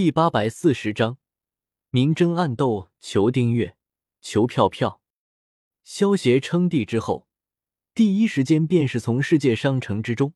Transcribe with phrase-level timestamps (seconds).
[0.00, 1.18] 第八百四十章，
[1.90, 3.76] 明争暗斗，求订阅，
[4.20, 5.02] 求票票。
[5.82, 7.26] 萧协称帝之后，
[7.94, 10.34] 第一时间便是从世界商城之中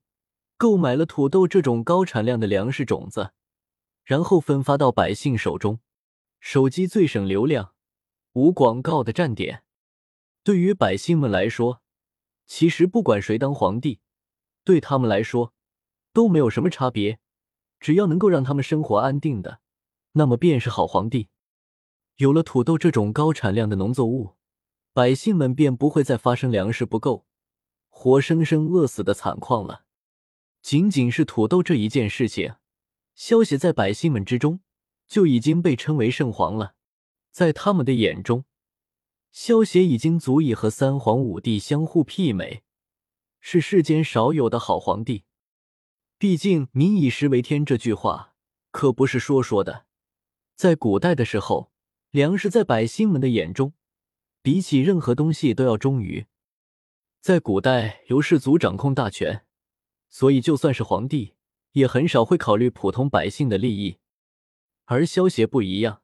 [0.56, 3.34] 购买了土豆这种高产量的粮食种子，
[4.02, 5.78] 然后分发到百姓手中。
[6.40, 7.72] 手机最省流量、
[8.32, 9.62] 无广告的站点，
[10.42, 11.82] 对于百姓们来说，
[12.48, 14.00] 其实不管谁当皇帝，
[14.64, 15.54] 对他们来说
[16.12, 17.20] 都没有什么差别。
[17.82, 19.58] 只要能够让他们生活安定的，
[20.12, 21.28] 那么便是好皇帝。
[22.18, 24.36] 有了土豆这种高产量的农作物，
[24.92, 27.26] 百姓们便不会再发生粮食不够、
[27.88, 29.84] 活生生饿死的惨况了。
[30.62, 32.54] 仅仅是土豆这一件事情，
[33.16, 34.60] 萧协在百姓们之中
[35.08, 36.74] 就已经被称为圣皇了。
[37.32, 38.44] 在他们的眼中，
[39.32, 42.62] 萧协已经足以和三皇五帝相互媲美，
[43.40, 45.24] 是世间少有的好皇帝。
[46.22, 48.36] 毕竟“民以食为天”这句话
[48.70, 49.86] 可不是说说的。
[50.54, 51.72] 在古代的时候，
[52.12, 53.72] 粮食在百姓们的眼中，
[54.40, 56.26] 比起任何东西都要忠于。
[57.20, 59.44] 在古代，由氏族掌控大权，
[60.08, 61.34] 所以就算是皇帝，
[61.72, 63.98] 也很少会考虑普通百姓的利益。
[64.84, 66.02] 而萧协不一样，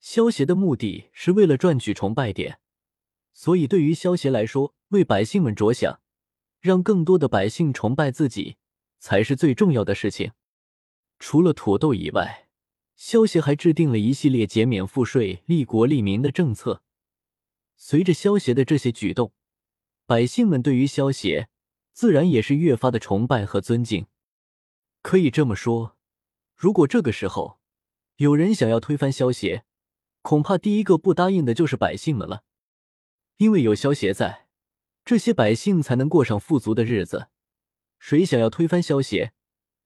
[0.00, 2.60] 萧协的目的是为了赚取崇拜点，
[3.32, 6.02] 所以对于萧协来说，为百姓们着想，
[6.60, 8.58] 让更多的百姓崇拜自己。
[8.98, 10.32] 才是最重要的事情。
[11.18, 12.48] 除了土豆以外，
[12.94, 16.82] 萧协还制定了一系列减免赋税、利国利民的政策。
[17.76, 19.32] 随着萧协的这些举动，
[20.06, 21.48] 百姓们对于萧协
[21.92, 24.06] 自然也是越发的崇拜和尊敬。
[25.02, 25.96] 可以这么说，
[26.54, 27.58] 如果这个时候
[28.16, 29.64] 有人想要推翻萧协，
[30.22, 32.44] 恐怕第一个不答应的就是百姓们了。
[33.36, 34.48] 因为有萧协在，
[35.04, 37.28] 这些百姓才能过上富足的日子。
[37.98, 39.32] 谁想要推翻萧协，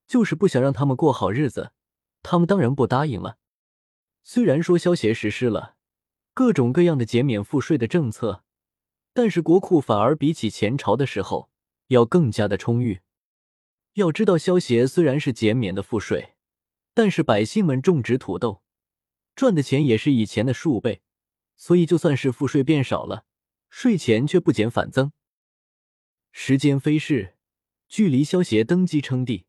[0.06, 1.72] 就是不想让他们过好日子，
[2.22, 3.38] 他们当然不答应了。
[4.22, 5.76] 虽然说萧协实施了
[6.34, 8.44] 各种各样的减免赋税的政策，
[9.12, 11.50] 但是国库反而比起前朝的时候
[11.88, 13.00] 要更加的充裕。
[13.94, 16.34] 要知道，萧协虽然是减免的赋税，
[16.94, 18.62] 但是百姓们种植土豆
[19.34, 21.02] 赚的钱也是以前的数倍，
[21.56, 23.24] 所以就算是赋税变少了，
[23.68, 25.12] 税钱却不减反增。
[26.30, 27.36] 时间飞逝。
[27.90, 29.46] 距离萧协登基称帝，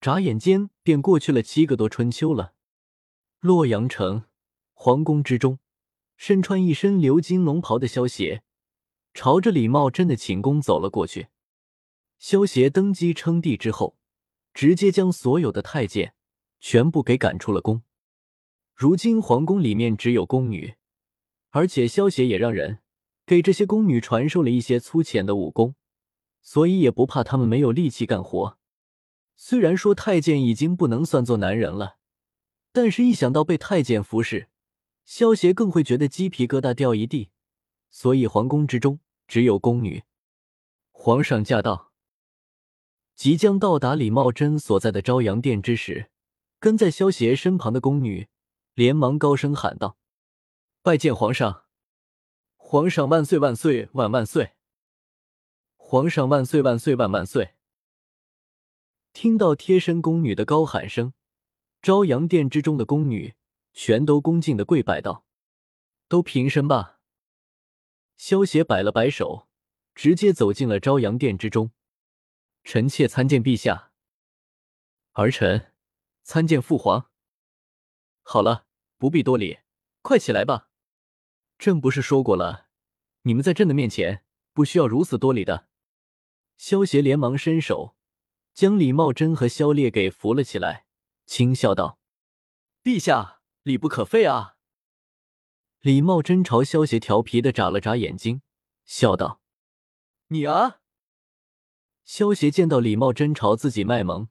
[0.00, 2.52] 眨眼间便过去了七个多春秋了。
[3.38, 4.24] 洛阳城
[4.72, 5.60] 皇宫之中，
[6.16, 8.42] 身穿一身鎏金龙袍的萧协，
[9.14, 11.28] 朝着李茂贞的寝宫走了过去。
[12.18, 13.96] 萧协登基称帝之后，
[14.52, 16.14] 直接将所有的太监
[16.58, 17.84] 全部给赶出了宫。
[18.74, 20.74] 如今皇宫里面只有宫女，
[21.50, 22.80] 而且萧协也让人
[23.24, 25.76] 给这些宫女传授了一些粗浅的武功。
[26.46, 28.56] 所以也不怕他们没有力气干活。
[29.34, 31.96] 虽然说太监已经不能算作男人了，
[32.70, 34.48] 但是一想到被太监服侍，
[35.04, 37.30] 萧协更会觉得鸡皮疙瘩掉一地。
[37.90, 40.04] 所以皇宫之中只有宫女。
[40.92, 41.90] 皇上驾到！
[43.16, 46.10] 即将到达李茂贞所在的朝阳殿之时，
[46.60, 48.28] 跟在萧协身旁的宫女
[48.74, 49.98] 连忙高声喊道
[50.80, 51.64] ：“拜见皇上！
[52.54, 54.52] 皇上万岁万岁万万岁！”
[55.88, 57.54] 皇上万岁万岁万万岁！
[59.12, 61.12] 听到贴身宫女的高喊声，
[61.80, 63.36] 朝阳殿之中的宫女
[63.72, 65.24] 全都恭敬的跪拜道
[66.10, 66.98] ：“都平身吧。”
[68.18, 69.46] 萧协摆了摆手，
[69.94, 71.70] 直接走进了朝阳殿之中。
[72.64, 73.92] 臣妾参见陛下。
[75.12, 75.72] 儿臣
[76.24, 77.12] 参见父皇。
[78.24, 78.66] 好了，
[78.98, 79.60] 不必多礼，
[80.02, 80.68] 快起来吧。
[81.56, 82.66] 朕不是说过了，
[83.22, 85.68] 你们在朕的面前不需要如此多礼的。
[86.56, 87.94] 萧协连忙伸手，
[88.54, 90.86] 将李茂贞和萧烈给扶了起来，
[91.26, 91.98] 轻笑道
[92.82, 94.56] ：“陛下，礼不可废啊！”
[95.80, 98.42] 李茂贞朝萧协调皮的眨了眨眼睛，
[98.84, 99.40] 笑道
[100.28, 100.80] ：“你啊！”
[102.04, 104.28] 萧协见到李茂贞朝自己卖萌，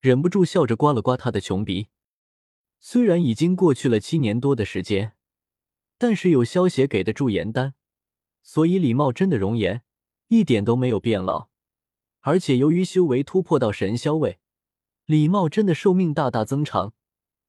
[0.00, 1.88] 忍不住笑着刮了刮他的穷鼻。
[2.78, 5.16] 虽然已经过去了七年多的时间，
[5.98, 7.74] 但是有萧协给的驻颜丹，
[8.42, 9.84] 所以李茂贞的容颜
[10.26, 11.51] 一点都没有变老。
[12.22, 14.38] 而且由于修为突破到神霄位，
[15.06, 16.94] 李茂贞的寿命大大增长，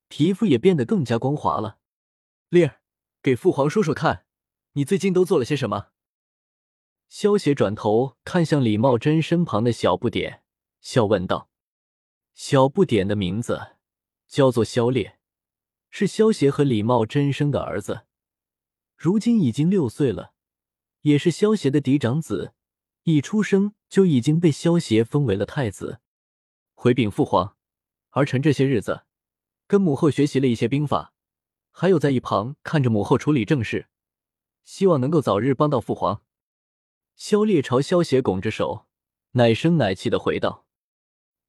[0.08, 1.78] 皮肤也变得更加光滑了。
[2.50, 2.82] 烈儿，
[3.22, 4.26] 给父皇说说看，
[4.74, 5.90] 你最近都做了些什么？
[7.08, 10.42] 萧协转头看向李茂贞身旁的小不点，
[10.82, 11.52] 笑问道
[12.34, 13.76] ：“小不点的名字
[14.28, 15.20] 叫做萧烈，
[15.92, 18.08] 是萧协和李茂贞生的儿子，
[18.98, 20.34] 如今已经六岁了，
[21.02, 22.56] 也是萧协的嫡长子。”
[23.04, 26.00] 一出生就已经被萧协封为了太子。
[26.74, 27.58] 回禀父皇，
[28.12, 29.04] 儿臣这些日子
[29.68, 31.14] 跟母后学习了一些兵法，
[31.70, 33.88] 还有在一旁看着母后处理政事，
[34.64, 36.24] 希望能够早日帮到父皇。
[37.16, 38.88] 萧烈朝萧邪拱着手，
[39.32, 40.66] 奶声奶气的回道：“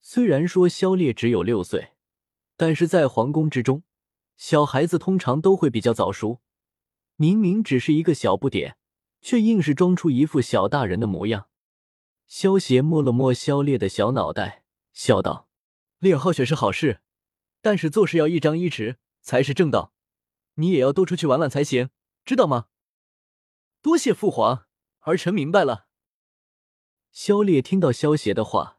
[0.03, 1.93] 虽然说萧烈只有六岁，
[2.57, 3.85] 但是在皇宫之中，
[4.37, 6.41] 小孩子通常都会比较早熟。
[7.17, 8.77] 明明只是一个小不点，
[9.25, 11.49] 却硬是装出一副小大人的模样。”
[12.29, 15.49] 萧邪摸了摸萧烈的小脑袋，笑道
[15.99, 17.01] ：“练好学是好事，
[17.61, 19.93] 但是做事要一张一弛才是正道。
[20.55, 21.91] 你也要多出去玩玩才行，
[22.25, 22.67] 知道吗？”
[23.83, 24.67] 多谢父皇。
[25.01, 25.87] 儿臣明白了。
[27.13, 28.79] 萧烈听到萧邪的话，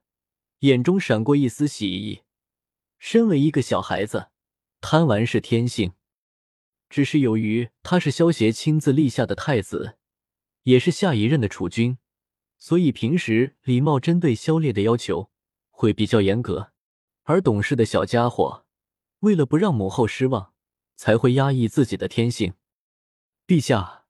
[0.60, 2.24] 眼中闪过一丝喜意。
[2.98, 4.30] 身为一个小孩子，
[4.82, 5.94] 贪玩是天性。
[6.90, 9.98] 只是由于他是萧邪亲自立下的太子，
[10.66, 11.98] 也是下一任的储君，
[12.60, 15.32] 所以平时礼貌针对萧烈的要求
[15.72, 16.72] 会比较严格。
[17.24, 18.68] 而懂事的小家伙，
[19.22, 20.54] 为了不让母后失望，
[20.96, 22.54] 才会压抑自己的天性。
[23.48, 24.06] 陛下，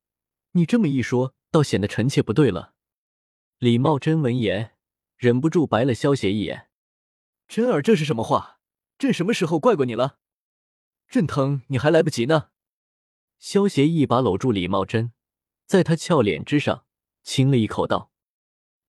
[0.52, 1.34] 你这么一说。
[1.52, 2.74] 倒显得臣妾不对了。
[3.60, 4.76] 李茂贞闻言，
[5.16, 6.68] 忍不住白了萧邪一眼
[7.48, 8.60] ：“真儿，这是什么话？
[8.98, 10.18] 朕什么时候怪过你了？
[11.08, 12.50] 朕疼你还来不及呢。”
[13.40, 15.14] 萧邪一把搂住李茂贞，
[15.66, 16.86] 在他俏脸之上
[17.24, 18.12] 亲了一口，道：“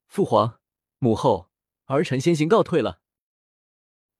[0.06, 0.60] 父皇、
[0.98, 1.50] 母后，
[1.86, 3.00] 儿臣先行告退了。”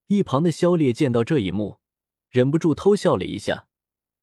[0.09, 1.81] 一旁的萧烈见到这一幕，
[2.29, 3.69] 忍不住偷笑了一下，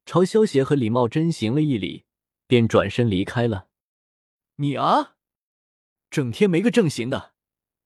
[0.05, 2.05] 朝萧邪和李茂贞行了一礼，
[2.47, 3.67] 便转身离开了。
[4.55, 5.15] 你啊，
[6.09, 7.33] 整天没个正形的，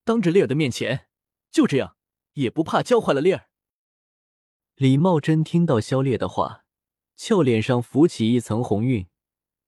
[0.03, 1.07] 当着烈儿的面前
[1.51, 1.97] 就这样，
[2.33, 3.49] 也不怕教坏了烈儿。
[4.75, 6.65] 李茂贞听到萧烈的话，
[7.15, 9.07] 俏脸上浮起一层红晕，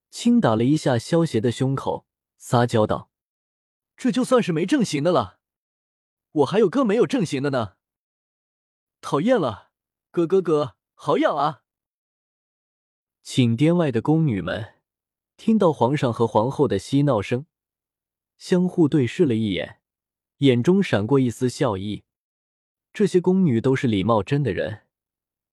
[0.09, 2.06] 轻打了一下萧邪的胸口，
[2.38, 3.11] 撒娇道
[3.95, 5.39] ：“这就算是没正形的了，
[6.31, 7.75] 我还有个没有正形的呢。
[9.01, 9.71] 讨厌了，
[10.11, 11.63] 哥哥哥，好痒啊！”
[13.23, 14.75] 寝殿外的宫女们。
[15.38, 17.45] 听到皇上和皇后的嬉闹声，
[18.38, 19.79] 相互对视了一眼，
[20.39, 22.03] 眼中闪过一丝笑意。
[22.91, 24.81] 这些宫女都是李茂贞的人，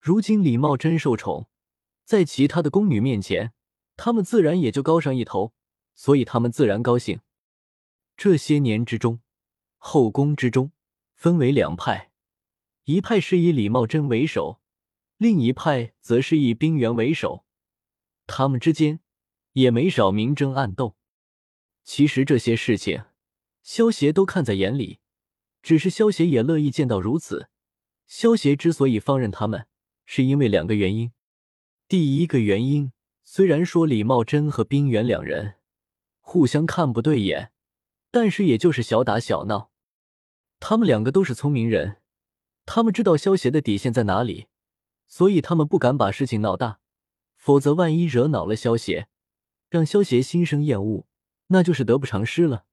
[0.01, 1.49] 如今李茂贞受宠，
[2.05, 3.53] 在其他的宫女面前，
[3.97, 5.53] 他们自然也就高上一头，
[5.95, 7.21] 所以他们自然高兴。
[8.17, 9.21] 这些年之中，
[9.77, 10.73] 后宫之中
[11.15, 12.11] 分为两派，
[12.85, 14.61] 一派是以李茂贞为首，
[15.17, 17.45] 另一派则是以冰原为首，
[18.27, 19.01] 他们之间。
[19.53, 20.97] 也没少明争暗斗，
[21.83, 23.05] 其实这些事情，
[23.63, 25.01] 萧协都看在眼里。
[25.63, 27.49] 只是萧协也乐意见到如此。
[28.07, 29.67] 萧协之所以放任他们，
[30.05, 31.11] 是因为两个原因。
[31.89, 32.93] 第一个原因，
[33.29, 35.57] 虽然说李茂贞和冰原两人
[36.21, 37.51] 互相看不对眼，
[38.13, 39.73] 但是也就是小打小闹。
[40.61, 41.97] 他们两个都是聪明人，
[42.65, 44.47] 他们知道萧协的底线在哪里，
[45.09, 46.79] 所以他们不敢把事情闹大，
[47.37, 49.09] 否则万一惹恼了萧协。
[49.69, 51.09] 让萧协心生厌恶，
[51.49, 52.66] 那就是得不偿失了。